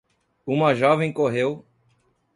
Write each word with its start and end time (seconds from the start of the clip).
uma 0.47 0.73
jovem 0.73 1.13
correu 1.13 1.63